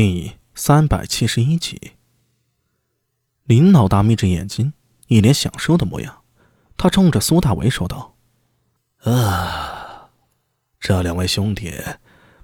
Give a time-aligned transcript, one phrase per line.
[0.00, 1.94] 第三百七十一集，
[3.42, 4.72] 林老大眯着眼睛，
[5.08, 6.22] 一脸享受的模样。
[6.76, 8.14] 他冲着苏大为说道
[9.02, 10.10] ：“啊，
[10.78, 11.74] 这两位兄弟，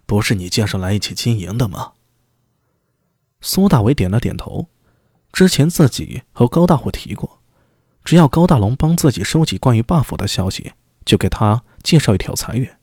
[0.05, 1.93] 不是你介绍来一起经营的吗？”
[3.41, 4.67] 苏大为点了点头。
[5.33, 7.41] 之前自己和高大虎提过，
[8.03, 10.73] 只要高大龙帮自己收集关于 buff 的消息，
[11.05, 12.81] 就给他介绍一条财源。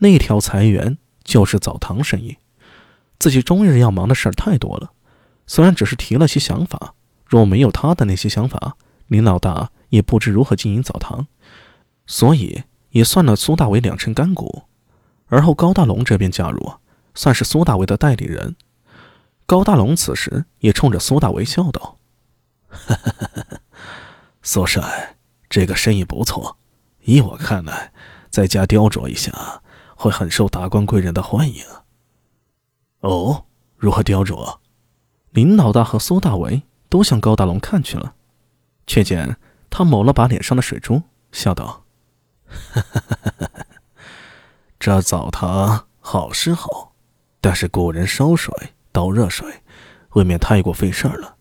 [0.00, 2.36] 那条财源就是澡堂生意。
[3.18, 4.92] 自己终日要忙的事儿太多了，
[5.46, 6.94] 虽然只是提了些想法，
[7.26, 11.26] 若没有他的那些想法，林老大也不知如何经营澡堂，
[12.06, 14.64] 所以也算了苏大为两成干股。
[15.26, 16.74] 而后高大龙这边加入，
[17.14, 18.56] 算是苏大为的代理人。
[19.46, 21.98] 高大龙此时也冲着苏大为笑道
[24.42, 25.16] ：“苏帅，
[25.48, 26.56] 这个生意不错，
[27.04, 27.92] 依我看来，
[28.30, 29.62] 在家雕琢一下，
[29.96, 31.62] 会很受达官贵人的欢迎。”
[33.04, 33.44] 哦，
[33.76, 34.60] 如何雕琢？
[35.32, 38.14] 林老大和苏大为都向高大龙看去了，
[38.86, 39.36] 却见
[39.68, 41.84] 他抹了把脸上的水珠，笑道
[44.80, 46.94] ：“这澡堂好是好，
[47.42, 48.54] 但是古人烧水
[48.90, 49.52] 倒热水，
[50.14, 51.36] 未免太过费事儿了。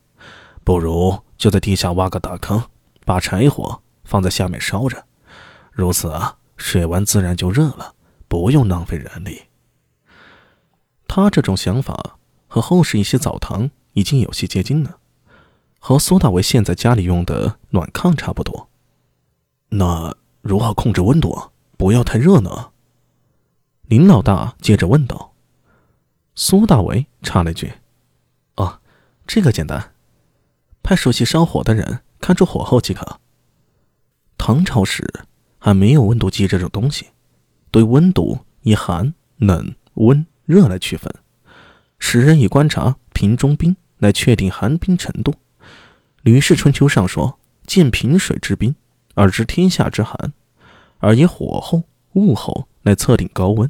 [0.65, 2.61] 不如就在地下挖个大坑，
[3.05, 5.01] 把柴火放在下面烧着，
[5.71, 7.93] 如此啊，水温自然就热了，
[8.27, 9.43] 不用浪费人力。”
[11.15, 14.97] 他这种想法和后世一些澡堂已经有些接近了，
[15.77, 18.67] 和苏大为现在家里用的暖炕差不多。
[19.69, 21.51] 那如何控制温度？
[21.77, 22.71] 不要太热呢？
[23.83, 25.35] 林老大接着问道。
[26.33, 27.73] 苏大为插了一句
[28.57, 28.79] ：“哦，
[29.27, 29.93] 这个简单，
[30.81, 33.19] 派熟悉烧火的人看住火候即可。
[34.35, 35.07] 唐朝时
[35.59, 37.09] 还没有温度计这种东西，
[37.69, 41.13] 对温度以寒、冷、温。”热来区分，
[41.99, 45.31] 使人以观察瓶中冰来确定寒冰程度。
[46.21, 48.75] 《吕氏春秋》上说：“见瓶水之冰，
[49.15, 50.33] 而知天下之寒。”
[50.99, 53.69] 而以火候、物候来测定高温。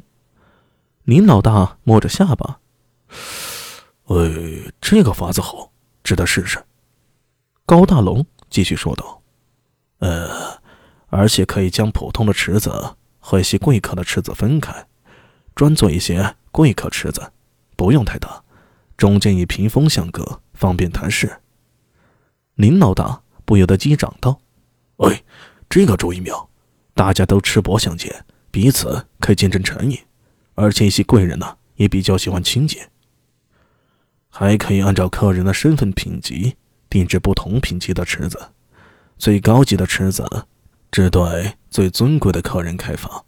[1.04, 2.60] 林老大摸着下巴
[4.06, 4.30] ：“呃，
[4.80, 5.72] 这个法子好，
[6.02, 6.62] 值得试试。”
[7.66, 9.22] 高大龙继续说道
[9.98, 10.60] ：“呃，
[11.08, 14.86] 而且可以将普通的池子和一些贵客的池子分开，
[15.54, 17.32] 专做一些。”贵客池子，
[17.74, 18.44] 不用太大，
[18.96, 21.40] 中间以屏风相隔，方便谈事。
[22.54, 24.38] 林老大不由得击掌道
[25.02, 25.24] ：“哎，
[25.68, 26.48] 这个主意妙！
[26.94, 29.98] 大家都赤膊相见，彼此可以见证诚意，
[30.54, 32.88] 而且一些贵人呢，也比较喜欢清洁。
[34.28, 36.54] 还可以按照客人的身份品级
[36.88, 38.52] 定制不同品级的池子，
[39.18, 40.46] 最高级的池子
[40.92, 43.24] 只对最尊贵的客人开放。”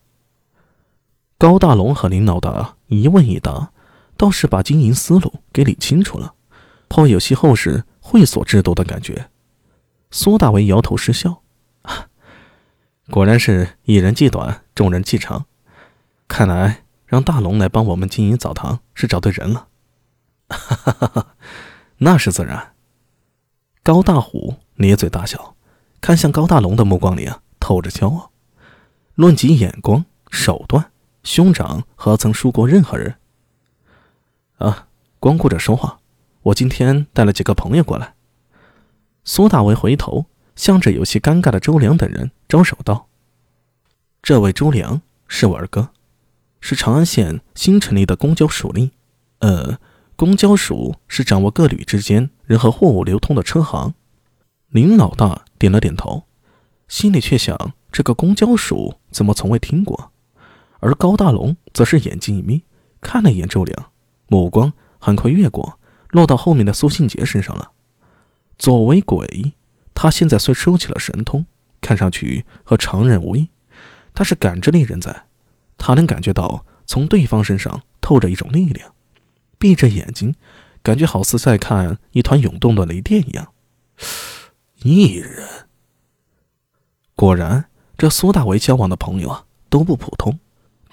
[1.37, 3.73] 高大龙和林老大一问一答，
[4.17, 6.35] 倒是把经营思路给理清楚了，
[6.89, 9.29] 颇有些后世会所制度的感觉。
[10.11, 11.43] 苏大为摇头失笑
[13.11, 15.47] ：“果然是一人计短，众人计长。
[16.29, 19.69] 看来让大龙来帮我们经营澡堂是找对人了。
[20.49, 21.35] ”“哈哈哈哈
[21.99, 22.75] 那是自然。”
[23.83, 25.57] 高大虎咧嘴大笑，
[26.01, 28.31] 看向高大龙的目光里啊，透着骄傲。
[29.15, 30.93] 论及眼光、手段。
[31.27, 33.17] 兄长何曾输过任何人？
[34.59, 34.87] 啊，
[35.19, 35.99] 光顾着说话。
[36.43, 38.15] 我今天带了几个朋友过来。
[39.25, 43.09] 苏大为回头向着有些尴尬的周良等人招手道
[44.23, 45.89] ：“这位周良是我二哥，
[46.61, 48.93] 是长安县新成立的公交署令。
[49.41, 49.81] 呃，
[50.15, 53.95] 公交署是掌握各旅之间人和货物流通的车行。”
[54.71, 56.23] 林老大点了点头，
[56.87, 60.13] 心里却想：这个公交署怎么从未听过？
[60.87, 62.63] 而高大龙则是眼睛一眯，
[63.01, 63.91] 看了一眼周良，
[64.29, 65.81] 目光很快越过，
[66.11, 67.73] 落到后面的苏信杰身上了。
[68.57, 69.53] 作为鬼，
[69.95, 71.45] 他现在虽收起了神通，
[71.81, 73.49] 看上去和常人无异，
[74.15, 75.25] 他是感知力人在，
[75.77, 78.95] 他能感觉到从对方身上透着一种力量。
[79.59, 80.37] 闭着眼睛，
[80.85, 83.49] 感觉好似在看一团涌动的雷电一样。
[84.85, 85.49] 异人，
[87.17, 87.65] 果然，
[87.99, 90.39] 这苏大为交往的朋友啊，都不普通。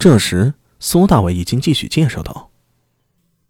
[0.03, 2.51] 这时，苏大伟已经继续介绍道：“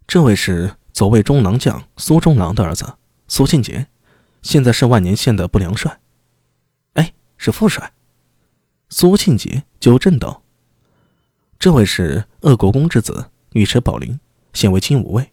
[0.06, 2.94] 这位是左卫中郎将苏中郎的儿子
[3.28, 3.88] 苏庆杰，
[4.44, 6.00] 现在是万年县的不良帅。
[6.94, 7.94] 哎，是副帅。”
[8.88, 10.44] 苏庆杰纠正道
[11.58, 14.20] ：“这位是鄂国公之子尉迟宝林，
[14.54, 15.32] 现为金吾卫。”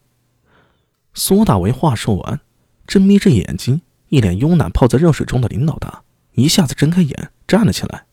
[1.13, 2.41] 苏大为话说完，
[2.87, 6.03] 正眯着眼睛，一脸慵懒泡在热水中的林老大
[6.33, 8.07] 一下子睁开眼站了起来，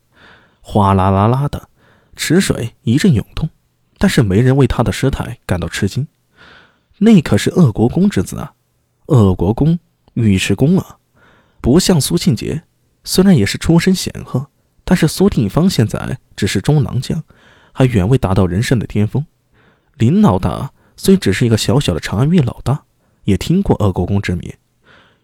[0.60, 1.70] 哗啦啦啦的。
[2.18, 3.50] 池水一阵涌动，
[3.98, 6.06] 但是没人为他的失态感到吃惊。
[6.98, 8.54] 那可是鄂国公之子啊！
[9.06, 9.80] 鄂国公，
[10.16, 10.98] 尉迟恭啊！
[11.62, 12.64] 不像苏庆杰，
[13.04, 14.48] 虽然也是出身显赫，
[14.84, 17.24] 但是苏定方现在只是中郎将，
[17.72, 19.26] 还远未达到人生的巅峰。
[19.96, 22.84] 林老大虽只是一个小小的长安狱老大，
[23.26, 24.52] 也听过鄂国公之名。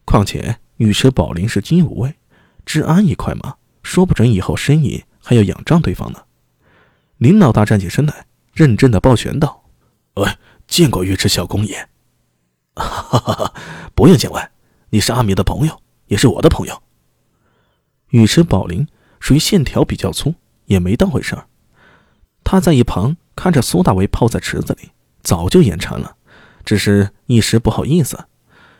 [0.06, 2.16] 况且尉迟宝林是金吾卫，
[2.66, 6.20] 治安一块嘛，说不准以后生意还要仰仗对方呢。
[7.24, 9.64] 林老大站起身来，认真的抱拳道
[10.16, 10.36] ：“呃，
[10.68, 11.88] 见过尉迟小公爷。
[12.76, 12.84] ”“哈
[13.18, 13.54] 哈哈，
[13.96, 14.52] 不用见外，
[14.90, 16.84] 你是阿弥的朋友。”也是我的朋友。
[18.10, 18.86] 尉迟宝林
[19.22, 20.36] 属于线条比较粗，
[20.66, 21.48] 也没当回事儿。
[22.44, 24.90] 他在一旁看着苏大为泡在池子里，
[25.22, 26.18] 早就眼馋了，
[26.66, 28.26] 只是一时不好意思。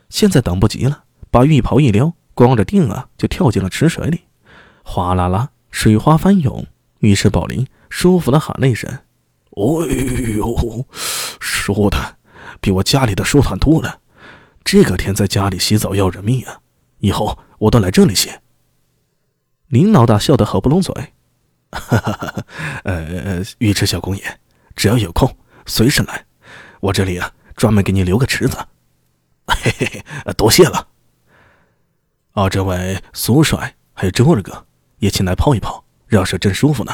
[0.10, 4.24] 现在等不及了，把浴袍一撩，光着腚啊就跳进了池水里，
[4.84, 6.68] 哗啦啦，水花翻涌。
[7.04, 8.90] 尉迟宝林舒服的喊了一声
[9.52, 9.94] ：“哎
[10.38, 10.86] 呦，
[11.42, 12.18] 舒坦，
[12.62, 14.00] 比我家里的舒坦多了。
[14.64, 16.62] 这个天在家里洗澡要人命啊！”
[17.00, 18.32] 以后我都来这里洗。
[19.68, 20.94] 林老大笑得合不拢嘴，
[21.72, 22.46] 哈哈哈！
[22.86, 24.24] 呃，尉迟小公爷，
[24.74, 25.36] 只要有空，
[25.66, 26.26] 随时来，
[26.80, 28.58] 我这里啊，专门给你留个池子。
[29.48, 30.88] 嘿嘿嘿，多谢了。
[32.32, 34.66] 啊，这位苏帅还有周二哥
[35.00, 35.84] 也请来泡一泡，
[36.16, 36.94] 要是真舒服呢。